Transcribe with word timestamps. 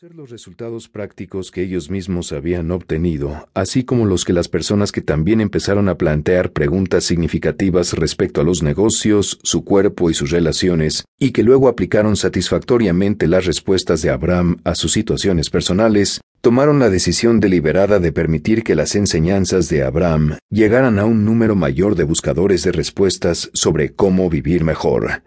Los 0.00 0.30
resultados 0.30 0.88
prácticos 0.88 1.50
que 1.50 1.62
ellos 1.62 1.90
mismos 1.90 2.30
habían 2.30 2.70
obtenido, 2.70 3.48
así 3.52 3.82
como 3.82 4.06
los 4.06 4.24
que 4.24 4.32
las 4.32 4.46
personas 4.46 4.92
que 4.92 5.00
también 5.00 5.40
empezaron 5.40 5.88
a 5.88 5.96
plantear 5.96 6.52
preguntas 6.52 7.02
significativas 7.02 7.94
respecto 7.94 8.40
a 8.40 8.44
los 8.44 8.62
negocios, 8.62 9.40
su 9.42 9.64
cuerpo 9.64 10.08
y 10.08 10.14
sus 10.14 10.30
relaciones, 10.30 11.04
y 11.18 11.32
que 11.32 11.42
luego 11.42 11.66
aplicaron 11.66 12.14
satisfactoriamente 12.14 13.26
las 13.26 13.44
respuestas 13.44 14.00
de 14.00 14.10
Abraham 14.10 14.58
a 14.62 14.76
sus 14.76 14.92
situaciones 14.92 15.50
personales, 15.50 16.20
tomaron 16.42 16.78
la 16.78 16.90
decisión 16.90 17.40
deliberada 17.40 17.98
de 17.98 18.12
permitir 18.12 18.62
que 18.62 18.76
las 18.76 18.94
enseñanzas 18.94 19.68
de 19.68 19.82
Abraham 19.82 20.36
llegaran 20.48 21.00
a 21.00 21.06
un 21.06 21.24
número 21.24 21.56
mayor 21.56 21.96
de 21.96 22.04
buscadores 22.04 22.62
de 22.62 22.70
respuestas 22.70 23.50
sobre 23.52 23.90
cómo 23.94 24.30
vivir 24.30 24.62
mejor. 24.62 25.22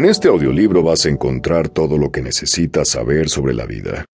En 0.00 0.06
este 0.06 0.28
audiolibro 0.28 0.82
vas 0.82 1.04
a 1.04 1.10
encontrar 1.10 1.68
todo 1.68 1.98
lo 1.98 2.10
que 2.10 2.22
necesitas 2.22 2.88
saber 2.88 3.28
sobre 3.28 3.52
la 3.52 3.66
vida. 3.66 4.06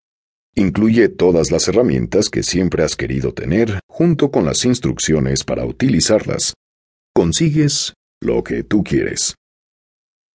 Incluye 0.57 1.09
todas 1.09 1.53
las 1.53 1.69
herramientas 1.69 2.29
que 2.29 2.43
siempre 2.43 2.83
has 2.83 2.97
querido 2.97 3.33
tener, 3.33 3.79
junto 3.87 4.33
con 4.33 4.45
las 4.45 4.65
instrucciones 4.65 5.45
para 5.45 5.65
utilizarlas. 5.65 6.55
Consigues 7.15 7.95
lo 8.21 8.43
que 8.43 8.65
tú 8.65 8.83
quieres. 8.83 9.37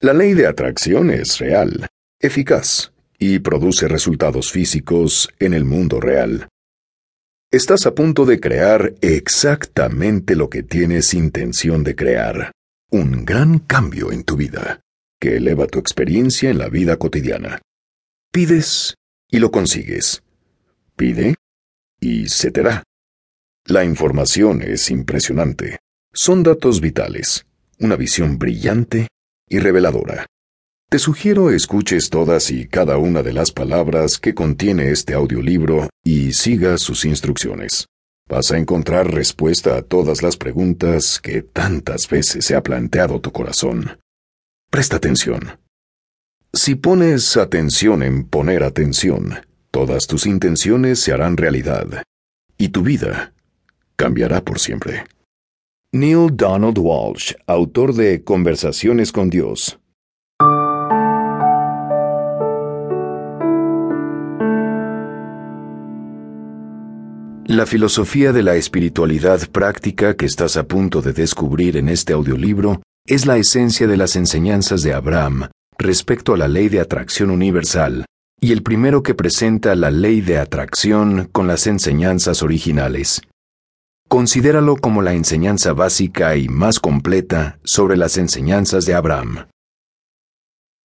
La 0.01 0.13
ley 0.13 0.35
de 0.35 0.47
atracción 0.47 1.11
es 1.11 1.39
real, 1.39 1.89
eficaz, 2.21 2.93
y 3.19 3.41
produce 3.41 3.89
resultados 3.89 4.53
físicos 4.53 5.31
en 5.41 5.53
el 5.53 5.65
mundo 5.65 5.99
real. 5.99 6.47
Estás 7.51 7.87
a 7.87 7.95
punto 7.97 8.25
de 8.25 8.39
crear 8.39 8.95
exactamente 9.01 10.37
lo 10.37 10.49
que 10.49 10.63
tienes 10.63 11.13
intención 11.13 11.83
de 11.83 11.97
crear. 11.97 12.53
Un 12.93 13.25
gran 13.25 13.59
cambio 13.59 14.13
en 14.13 14.23
tu 14.23 14.37
vida 14.37 14.81
que 15.21 15.37
eleva 15.37 15.67
tu 15.67 15.79
experiencia 15.79 16.51
en 16.51 16.59
la 16.59 16.69
vida 16.69 16.97
cotidiana. 16.97 17.61
Pides 18.33 18.95
y 19.31 19.39
lo 19.39 19.51
consigues. 19.51 20.23
Pide 20.97 21.37
y 22.01 22.29
se 22.29 22.51
te 22.51 22.63
da. 22.63 22.83
La 23.67 23.85
información 23.85 24.63
es 24.63 24.91
impresionante. 24.91 25.79
Son 26.13 26.43
datos 26.43 26.81
vitales, 26.81 27.47
una 27.79 27.97
visión 27.97 28.39
brillante 28.39 29.09
y 29.49 29.59
reveladora. 29.59 30.27
Te 30.89 30.99
sugiero 30.99 31.51
escuches 31.51 32.11
todas 32.11 32.51
y 32.51 32.67
cada 32.67 32.99
una 32.99 33.23
de 33.23 33.33
las 33.33 33.53
palabras 33.53 34.19
que 34.19 34.35
contiene 34.35 34.91
este 34.91 35.15
audiolibro 35.15 35.89
y 36.03 36.33
sigas 36.33 36.81
sus 36.81 37.05
instrucciones. 37.05 37.87
Vas 38.29 38.51
a 38.51 38.59
encontrar 38.59 39.13
respuesta 39.13 39.77
a 39.77 39.83
todas 39.83 40.23
las 40.23 40.37
preguntas 40.37 41.21
que 41.21 41.43
tantas 41.43 42.09
veces 42.09 42.45
se 42.45 42.57
ha 42.57 42.63
planteado 42.63 43.21
tu 43.21 43.31
corazón. 43.31 44.01
Presta 44.71 44.99
atención. 44.99 45.59
Si 46.53 46.77
pones 46.77 47.37
atención 47.37 48.05
en 48.05 48.23
poner 48.23 48.63
atención, 48.63 49.35
todas 49.73 50.07
tus 50.07 50.27
intenciones 50.27 51.01
se 51.01 51.13
harán 51.13 51.37
realidad 51.37 52.05
y 52.57 52.69
tu 52.69 52.83
vida 52.85 53.33
cambiará 53.97 54.45
por 54.45 54.61
siempre. 54.61 55.07
Neil 55.93 56.29
Donald 56.37 56.79
Walsh, 56.79 57.35
autor 57.49 57.95
de 57.95 58.23
Conversaciones 58.23 59.11
con 59.11 59.29
Dios. 59.29 59.81
La 67.47 67.67
filosofía 67.67 68.33
de 68.33 68.45
la 68.45 68.55
espiritualidad 68.55 69.49
práctica 69.49 70.15
que 70.15 70.27
estás 70.27 70.57
a 70.57 70.63
punto 70.63 71.03
de 71.03 71.13
descubrir 71.13 71.77
en 71.77 71.89
este 71.89 72.13
audiolibro 72.13 72.81
es 73.07 73.27
la 73.27 73.37
esencia 73.39 73.87
de 73.87 73.97
las 73.97 74.17
enseñanzas 74.17 74.83
de 74.83 74.93
Abraham 74.95 75.49
respecto 75.79 76.35
a 76.35 76.37
la 76.37 76.49
ley 76.49 76.69
de 76.69 76.81
atracción 76.81 77.31
universal, 77.31 78.05
y 78.41 78.53
el 78.53 78.63
primero 78.63 79.03
que 79.03 79.15
presenta 79.15 79.75
la 79.75 79.91
ley 79.91 80.21
de 80.21 80.39
atracción 80.39 81.29
con 81.33 81.47
las 81.47 81.67
enseñanzas 81.67 82.43
originales. 82.43 83.23
Considéralo 84.09 84.77
como 84.77 85.03
la 85.03 85.15
enseñanza 85.15 85.73
básica 85.73 86.37
y 86.37 86.49
más 86.49 86.81
completa 86.81 87.59
sobre 87.65 87.97
las 87.97 88.19
enseñanzas 88.19 88.85
de 88.85 88.95
Abraham. 88.95 89.47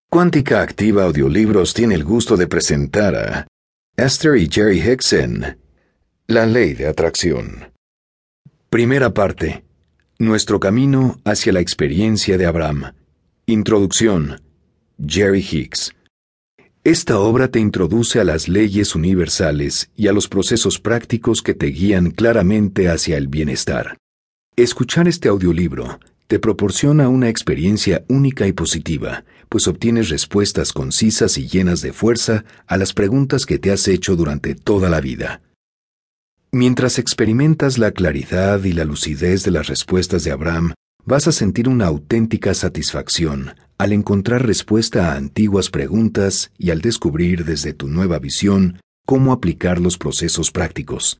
Cuántica 0.09 0.61
Activa 0.61 1.03
Audiolibros 1.03 1.73
tiene 1.73 1.95
el 1.95 2.03
gusto 2.05 2.37
de 2.37 2.47
presentar 2.47 3.15
a 3.15 3.47
Esther 3.97 4.37
y 4.37 4.47
Jerry 4.49 4.79
Hickson, 4.79 5.57
La 6.27 6.45
Ley 6.45 6.73
de 6.73 6.87
Atracción. 6.87 7.73
Primera 8.69 9.13
parte. 9.13 9.64
Nuestro 10.17 10.61
camino 10.61 11.19
hacia 11.25 11.51
la 11.51 11.59
experiencia 11.59 12.37
de 12.37 12.45
Abraham. 12.45 12.93
Introducción. 13.47 14.39
Jerry 15.05 15.41
Hicks. 15.41 15.93
Esta 16.85 17.19
obra 17.19 17.49
te 17.49 17.59
introduce 17.59 18.21
a 18.21 18.23
las 18.23 18.47
leyes 18.47 18.95
universales 18.95 19.89
y 19.93 20.07
a 20.07 20.13
los 20.13 20.29
procesos 20.29 20.79
prácticos 20.79 21.41
que 21.41 21.53
te 21.53 21.65
guían 21.65 22.11
claramente 22.11 22.87
hacia 22.87 23.17
el 23.17 23.27
bienestar. 23.27 23.97
Escuchar 24.55 25.09
este 25.09 25.27
audiolibro 25.27 25.99
te 26.27 26.39
proporciona 26.39 27.09
una 27.09 27.27
experiencia 27.27 28.05
única 28.07 28.47
y 28.47 28.53
positiva, 28.53 29.25
pues 29.49 29.67
obtienes 29.67 30.07
respuestas 30.07 30.71
concisas 30.71 31.37
y 31.37 31.49
llenas 31.49 31.81
de 31.81 31.91
fuerza 31.91 32.45
a 32.67 32.77
las 32.77 32.93
preguntas 32.93 33.45
que 33.45 33.59
te 33.59 33.69
has 33.69 33.85
hecho 33.89 34.15
durante 34.15 34.55
toda 34.55 34.89
la 34.89 35.01
vida. 35.01 35.41
Mientras 36.55 36.99
experimentas 36.99 37.77
la 37.77 37.91
claridad 37.91 38.63
y 38.63 38.71
la 38.71 38.85
lucidez 38.85 39.43
de 39.43 39.51
las 39.51 39.67
respuestas 39.67 40.23
de 40.23 40.31
Abraham, 40.31 40.73
vas 41.03 41.27
a 41.27 41.33
sentir 41.33 41.67
una 41.67 41.87
auténtica 41.87 42.53
satisfacción 42.53 43.55
al 43.77 43.91
encontrar 43.91 44.47
respuesta 44.47 45.11
a 45.11 45.17
antiguas 45.17 45.69
preguntas 45.69 46.53
y 46.57 46.69
al 46.69 46.79
descubrir 46.79 47.43
desde 47.43 47.73
tu 47.73 47.89
nueva 47.89 48.19
visión 48.19 48.79
cómo 49.05 49.33
aplicar 49.33 49.81
los 49.81 49.97
procesos 49.97 50.49
prácticos. 50.51 51.19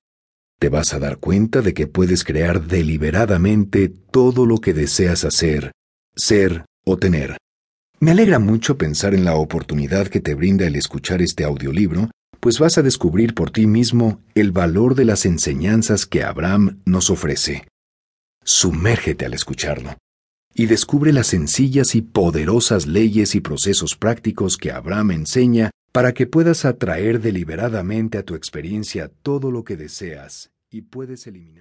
Te 0.58 0.70
vas 0.70 0.94
a 0.94 1.00
dar 1.00 1.18
cuenta 1.18 1.62
de 1.62 1.74
que 1.74 1.86
puedes 1.86 2.24
crear 2.24 2.66
deliberadamente 2.66 3.90
todo 3.90 4.46
lo 4.46 4.60
que 4.60 4.74
deseas 4.74 5.26
hacer, 5.26 5.74
ser 6.16 6.64
o 6.86 6.96
tener. 6.96 7.36
Me 8.00 8.12
alegra 8.12 8.40
mucho 8.40 8.78
pensar 8.78 9.14
en 9.14 9.26
la 9.26 9.36
oportunidad 9.36 10.08
que 10.08 10.22
te 10.22 10.34
brinda 10.34 10.66
el 10.66 10.78
escuchar 10.78 11.22
este 11.22 11.44
audiolibro 11.44 12.10
pues 12.46 12.60
vas 12.60 12.78
a 12.78 12.84
descubrir 12.84 13.34
por 13.34 13.50
ti 13.50 13.66
mismo 13.66 14.22
el 14.36 14.52
valor 14.52 14.94
de 14.94 15.04
las 15.04 15.26
enseñanzas 15.26 16.06
que 16.06 16.22
Abraham 16.22 16.80
nos 16.86 17.10
ofrece. 17.10 17.68
Sumérgete 18.44 19.26
al 19.26 19.34
escucharlo 19.34 19.98
y 20.54 20.68
descubre 20.68 21.12
las 21.12 21.26
sencillas 21.26 21.96
y 21.96 22.04
poderosas 22.04 22.86
leyes 22.86 23.34
y 23.34 23.42
procesos 23.42 23.96
prácticos 23.96 24.58
que 24.58 24.72
Abraham 24.72 25.10
enseña 25.10 25.72
para 25.92 26.14
que 26.14 26.28
puedas 26.28 26.66
atraer 26.66 27.20
deliberadamente 27.20 28.20
a 28.20 28.24
tu 28.24 28.36
experiencia 28.36 29.10
todo 29.24 29.50
lo 29.50 29.64
que 29.64 29.76
deseas 29.76 30.52
y 30.70 30.84
puedes 30.84 31.26
eliminar. 31.26 31.56